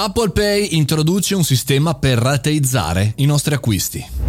Apple 0.00 0.30
Pay 0.30 0.76
introduce 0.76 1.34
un 1.34 1.42
sistema 1.42 1.92
per 1.94 2.18
rateizzare 2.18 3.14
i 3.16 3.24
nostri 3.24 3.54
acquisti. 3.54 4.27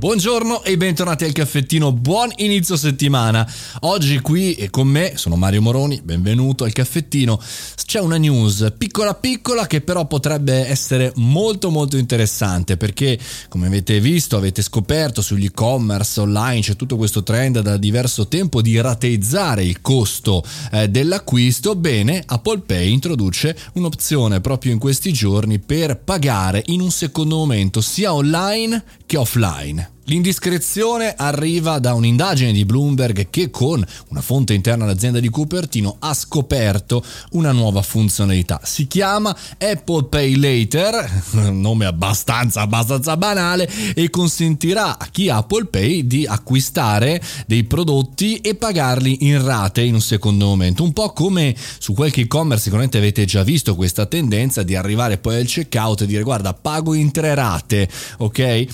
Buongiorno 0.00 0.64
e 0.64 0.78
bentornati 0.78 1.24
al 1.24 1.32
caffettino, 1.32 1.92
buon 1.92 2.30
inizio 2.36 2.74
settimana. 2.74 3.46
Oggi 3.80 4.18
qui 4.20 4.66
con 4.70 4.88
me 4.88 5.12
sono 5.16 5.36
Mario 5.36 5.60
Moroni, 5.60 6.00
benvenuto 6.02 6.64
al 6.64 6.72
caffettino. 6.72 7.38
C'è 7.84 8.00
una 8.00 8.16
news 8.16 8.72
piccola 8.78 9.12
piccola 9.12 9.66
che 9.66 9.82
però 9.82 10.06
potrebbe 10.06 10.66
essere 10.66 11.12
molto 11.16 11.68
molto 11.68 11.98
interessante 11.98 12.78
perché 12.78 13.18
come 13.50 13.66
avete 13.66 14.00
visto, 14.00 14.38
avete 14.38 14.62
scoperto 14.62 15.20
sugli 15.20 15.46
e-commerce 15.46 16.20
online 16.20 16.62
c'è 16.62 16.76
tutto 16.76 16.96
questo 16.96 17.22
trend 17.22 17.60
da 17.60 17.76
diverso 17.76 18.26
tempo 18.26 18.62
di 18.62 18.80
rateizzare 18.80 19.64
il 19.64 19.82
costo 19.82 20.42
eh, 20.72 20.88
dell'acquisto. 20.88 21.74
Bene, 21.74 22.22
Apple 22.24 22.60
Pay 22.60 22.90
introduce 22.90 23.54
un'opzione 23.74 24.40
proprio 24.40 24.72
in 24.72 24.78
questi 24.78 25.12
giorni 25.12 25.58
per 25.58 25.98
pagare 25.98 26.62
in 26.68 26.80
un 26.80 26.90
secondo 26.90 27.36
momento 27.36 27.82
sia 27.82 28.14
online 28.14 28.82
offline. 29.18 29.86
L'indiscrezione 30.10 31.14
arriva 31.16 31.78
da 31.78 31.94
un'indagine 31.94 32.50
di 32.50 32.64
Bloomberg 32.64 33.30
che 33.30 33.48
con 33.48 33.86
una 34.08 34.20
fonte 34.20 34.54
interna 34.54 34.82
all'azienda 34.82 35.20
di 35.20 35.28
Cupertino 35.28 35.98
ha 36.00 36.12
scoperto 36.14 37.04
una 37.30 37.52
nuova 37.52 37.80
funzionalità. 37.80 38.60
Si 38.64 38.88
chiama 38.88 39.30
Apple 39.56 40.06
Pay 40.08 40.34
Later, 40.34 41.22
nome 41.54 41.86
abbastanza 41.86 42.62
abbastanza 42.62 43.16
banale 43.16 43.70
e 43.94 44.10
consentirà 44.10 44.98
a 44.98 45.06
chi 45.12 45.28
ha 45.28 45.36
Apple 45.36 45.66
Pay 45.66 46.04
di 46.04 46.26
acquistare 46.26 47.22
dei 47.46 47.62
prodotti 47.62 48.38
e 48.38 48.56
pagarli 48.56 49.28
in 49.28 49.40
rate 49.44 49.82
in 49.82 49.94
un 49.94 50.00
secondo 50.00 50.46
momento. 50.46 50.82
Un 50.82 50.92
po' 50.92 51.12
come 51.12 51.54
su 51.78 51.92
qualche 51.92 52.22
e-commerce 52.22 52.64
sicuramente 52.64 52.98
avete 52.98 53.24
già 53.26 53.44
visto 53.44 53.76
questa 53.76 54.06
tendenza 54.06 54.64
di 54.64 54.74
arrivare 54.74 55.18
poi 55.18 55.36
al 55.36 55.46
checkout 55.46 56.00
e 56.00 56.06
dire 56.06 56.24
guarda 56.24 56.52
pago 56.52 56.94
in 56.94 57.12
tre 57.12 57.32
rate, 57.36 57.88
ok? 58.18 58.38
E 58.38 58.66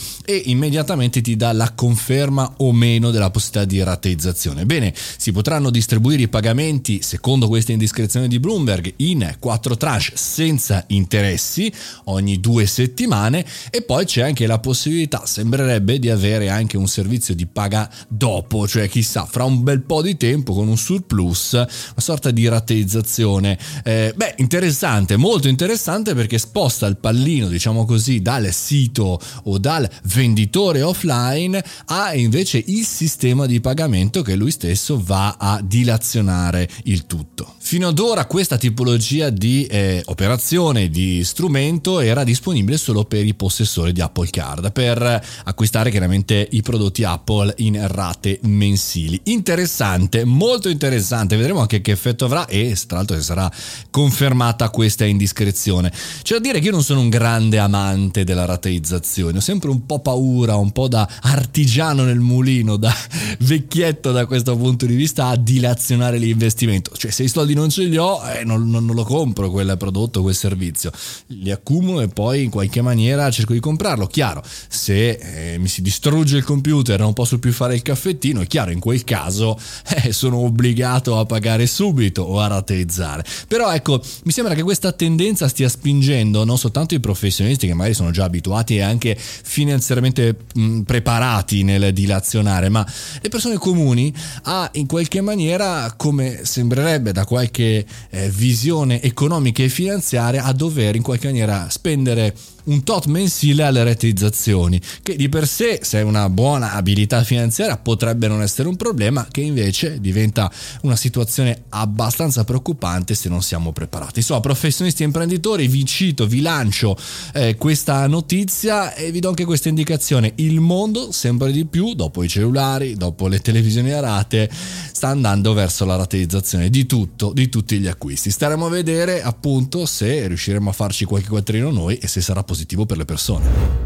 immediatamente 0.46 1.24
ti 1.26 1.34
dà 1.34 1.50
la 1.50 1.72
conferma 1.74 2.54
o 2.58 2.70
meno 2.70 3.10
della 3.10 3.30
possibilità 3.30 3.64
di 3.64 3.82
rateizzazione. 3.82 4.64
Bene, 4.64 4.94
si 4.94 5.32
potranno 5.32 5.70
distribuire 5.70 6.22
i 6.22 6.28
pagamenti 6.28 7.02
secondo 7.02 7.48
questa 7.48 7.72
indiscrezione 7.72 8.28
di 8.28 8.38
Bloomberg 8.38 8.94
in 8.98 9.34
quattro 9.40 9.76
tranche 9.76 10.12
senza 10.14 10.84
interessi 10.88 11.72
ogni 12.04 12.38
due 12.38 12.66
settimane 12.66 13.44
e 13.70 13.82
poi 13.82 14.04
c'è 14.04 14.22
anche 14.22 14.46
la 14.46 14.60
possibilità, 14.60 15.26
sembrerebbe, 15.26 15.98
di 15.98 16.10
avere 16.10 16.48
anche 16.48 16.76
un 16.76 16.86
servizio 16.86 17.34
di 17.34 17.46
paga 17.46 17.90
dopo, 18.06 18.68
cioè 18.68 18.88
chissà, 18.88 19.24
fra 19.24 19.42
un 19.42 19.64
bel 19.64 19.82
po' 19.82 20.02
di 20.02 20.16
tempo 20.16 20.54
con 20.54 20.68
un 20.68 20.76
surplus, 20.76 21.52
una 21.54 21.66
sorta 21.96 22.30
di 22.30 22.46
rateizzazione. 22.46 23.58
Eh, 23.82 24.12
beh, 24.14 24.34
interessante, 24.38 25.16
molto 25.16 25.48
interessante 25.48 26.14
perché 26.14 26.38
sposta 26.38 26.86
il 26.86 26.98
pallino, 26.98 27.48
diciamo 27.48 27.84
così, 27.84 28.22
dal 28.22 28.52
sito 28.52 29.18
o 29.44 29.58
dal 29.58 29.88
venditore 30.04 30.82
offline 30.82 31.14
online 31.16 31.64
ha 31.86 32.14
invece 32.14 32.62
il 32.66 32.84
sistema 32.84 33.46
di 33.46 33.60
pagamento 33.60 34.22
che 34.22 34.34
lui 34.36 34.50
stesso 34.50 35.00
va 35.02 35.36
a 35.38 35.60
dilazionare 35.62 36.68
il 36.84 37.06
tutto. 37.06 37.54
Fino 37.58 37.88
ad 37.88 37.98
ora 37.98 38.26
questa 38.26 38.58
tipologia 38.58 39.30
di 39.30 39.64
eh, 39.66 40.02
operazione, 40.06 40.88
di 40.88 41.24
strumento 41.24 41.98
era 42.00 42.22
disponibile 42.22 42.76
solo 42.76 43.04
per 43.04 43.26
i 43.26 43.34
possessori 43.34 43.92
di 43.92 44.00
Apple 44.00 44.28
Card, 44.30 44.70
per 44.70 45.24
acquistare 45.44 45.90
chiaramente 45.90 46.46
i 46.52 46.62
prodotti 46.62 47.02
Apple 47.02 47.54
in 47.58 47.84
rate 47.88 48.38
mensili. 48.42 49.20
Interessante, 49.24 50.24
molto 50.24 50.68
interessante, 50.68 51.36
vedremo 51.36 51.60
anche 51.60 51.80
che 51.80 51.92
effetto 51.92 52.26
avrà 52.26 52.46
e 52.46 52.76
tra 52.86 52.98
l'altro 52.98 53.16
se 53.16 53.22
sarà 53.22 53.50
confermata 53.90 54.70
questa 54.70 55.04
indiscrezione. 55.04 55.92
C'è 56.22 56.34
da 56.34 56.40
dire 56.40 56.60
che 56.60 56.66
io 56.66 56.72
non 56.72 56.84
sono 56.84 57.00
un 57.00 57.08
grande 57.08 57.58
amante 57.58 58.22
della 58.22 58.44
rateizzazione, 58.44 59.38
ho 59.38 59.40
sempre 59.40 59.70
un 59.70 59.86
po' 59.86 59.98
paura, 59.98 60.56
un 60.56 60.70
po' 60.70 60.86
da 60.86 60.95
artigiano 61.04 62.04
nel 62.04 62.20
mulino, 62.20 62.76
da 62.76 62.94
vecchietto 63.40 64.12
da 64.12 64.26
questo 64.26 64.56
punto 64.56 64.86
di 64.86 64.94
vista, 64.94 65.26
a 65.26 65.36
dilazionare 65.36 66.18
l'investimento. 66.18 66.92
Cioè, 66.96 67.10
se 67.10 67.24
i 67.24 67.28
soldi 67.28 67.54
non 67.54 67.70
ce 67.70 67.84
li 67.84 67.96
ho, 67.96 68.20
eh, 68.26 68.44
non, 68.44 68.68
non, 68.70 68.84
non, 68.84 68.94
lo 68.94 69.04
compro 69.04 69.50
quel 69.50 69.76
prodotto, 69.76 70.22
quel 70.22 70.34
servizio. 70.34 70.90
Li 71.28 71.50
accumulo 71.50 72.00
e 72.00 72.08
poi 72.08 72.44
in 72.44 72.50
qualche 72.50 72.82
maniera 72.82 73.30
cerco 73.30 73.52
di 73.52 73.60
comprarlo. 73.60 74.06
Chiaro, 74.06 74.42
se 74.68 75.10
eh, 75.10 75.58
mi 75.58 75.68
si 75.68 75.82
distrugge 75.82 76.36
il 76.36 76.44
computer 76.44 76.98
non 77.00 77.12
posso 77.12 77.38
più 77.38 77.52
fare 77.52 77.74
il 77.74 77.82
caffettino, 77.82 78.40
è 78.40 78.46
chiaro, 78.46 78.70
in 78.70 78.80
quel 78.80 79.04
caso 79.04 79.58
eh, 80.02 80.12
sono 80.12 80.38
obbligato 80.38 81.18
a 81.18 81.24
pagare 81.24 81.66
subito 81.66 82.22
o 82.22 82.40
a 82.40 82.46
rateizzare. 82.46 83.24
Però 83.48 83.72
ecco, 83.72 84.00
mi 84.24 84.32
sembra 84.32 84.54
che 84.54 84.62
questa 84.62 84.92
tendenza 84.92 85.48
stia 85.48 85.68
spingendo 85.68 86.44
non 86.44 86.58
soltanto 86.58 86.94
i 86.94 87.00
professionisti 87.00 87.66
che 87.66 87.74
magari 87.74 87.94
sono 87.94 88.10
già 88.10 88.24
abituati 88.24 88.76
e 88.76 88.82
anche 88.82 89.16
finanziariamente 89.16 90.36
mh, 90.54 90.80
preparati 90.86 91.64
nel 91.64 91.92
dilazionare, 91.92 92.68
ma 92.68 92.86
le 93.20 93.28
persone 93.28 93.58
comuni 93.58 94.14
a 94.44 94.70
in 94.74 94.86
qualche 94.86 95.20
maniera, 95.20 95.92
come 95.96 96.44
sembrerebbe 96.44 97.12
da 97.12 97.26
qualche 97.26 97.84
eh, 98.08 98.30
visione 98.30 99.02
economica 99.02 99.62
e 99.62 99.68
finanziaria, 99.68 100.44
a 100.44 100.52
dover 100.52 100.94
in 100.94 101.02
qualche 101.02 101.26
maniera 101.26 101.68
spendere 101.68 102.34
un 102.66 102.82
tot 102.82 103.06
mensile 103.06 103.64
alle 103.64 103.82
realizzazioni, 103.84 104.80
che 105.02 105.16
di 105.16 105.28
per 105.28 105.46
sé, 105.46 105.80
se 105.82 105.98
è 105.98 106.02
una 106.02 106.28
buona 106.28 106.72
abilità 106.72 107.22
finanziaria, 107.22 107.76
potrebbe 107.76 108.28
non 108.28 108.42
essere 108.42 108.68
un 108.68 108.76
problema, 108.76 109.26
che 109.30 109.40
invece 109.40 110.00
diventa 110.00 110.50
una 110.82 110.96
situazione 110.96 111.64
abbastanza 111.70 112.44
preoccupante 112.44 113.14
se 113.14 113.28
non 113.28 113.42
siamo 113.42 113.72
preparati. 113.72 114.18
Insomma, 114.18 114.40
professionisti 114.40 115.02
e 115.02 115.06
imprenditori, 115.06 115.68
vi 115.68 115.84
cito, 115.84 116.26
vi 116.26 116.40
lancio 116.40 116.96
eh, 117.34 117.56
questa 117.56 118.06
notizia 118.06 118.94
e 118.94 119.10
vi 119.10 119.20
do 119.20 119.28
anche 119.28 119.44
questa 119.44 119.68
indicazione. 119.68 120.32
Il 120.36 120.60
mondo 120.60 121.12
sempre 121.12 121.52
di 121.52 121.64
più, 121.64 121.94
dopo 121.94 122.22
i 122.22 122.28
cellulari, 122.28 122.94
dopo 122.94 123.28
le 123.28 123.40
televisioni 123.40 123.92
a 123.92 124.00
rate, 124.00 124.50
sta 124.92 125.08
andando 125.08 125.52
verso 125.52 125.84
la 125.84 125.96
rateizzazione 125.96 126.68
di 126.68 126.86
tutto, 126.86 127.32
di 127.32 127.48
tutti 127.48 127.78
gli 127.78 127.86
acquisti. 127.86 128.30
Staremo 128.30 128.66
a 128.66 128.70
vedere 128.70 129.22
appunto 129.22 129.86
se 129.86 130.26
riusciremo 130.26 130.70
a 130.70 130.72
farci 130.72 131.04
qualche 131.04 131.28
quattrino 131.28 131.70
noi 131.70 131.98
e 131.98 132.08
se 132.08 132.20
sarà 132.20 132.42
possibile 132.42 132.54
positivo 132.56 132.86
per 132.86 132.96
le 132.96 133.04
persone. 133.04 133.84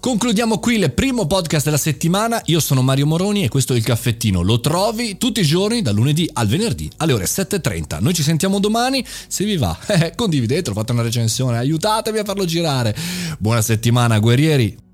Concludiamo 0.00 0.58
qui 0.58 0.76
il 0.76 0.92
primo 0.92 1.26
podcast 1.26 1.64
della 1.64 1.76
settimana. 1.76 2.40
Io 2.46 2.60
sono 2.60 2.80
Mario 2.80 3.06
Moroni 3.06 3.44
e 3.44 3.48
questo 3.48 3.74
è 3.74 3.76
il 3.76 3.82
caffettino. 3.82 4.40
Lo 4.40 4.60
trovi 4.60 5.18
tutti 5.18 5.40
i 5.40 5.44
giorni 5.44 5.82
dal 5.82 5.94
lunedì 5.94 6.30
al 6.32 6.46
venerdì 6.46 6.90
alle 6.98 7.12
ore 7.12 7.24
7.30. 7.24 8.00
Noi 8.00 8.14
ci 8.14 8.22
sentiamo 8.22 8.58
domani. 8.58 9.04
Se 9.28 9.44
vi 9.44 9.56
va, 9.56 9.76
eh, 9.88 10.14
condividetelo, 10.14 10.74
fate 10.74 10.92
una 10.92 11.02
recensione, 11.02 11.58
aiutatemi 11.58 12.18
a 12.18 12.24
farlo 12.24 12.44
girare. 12.46 12.96
Buona 13.38 13.60
settimana, 13.60 14.18
guerrieri. 14.18 14.85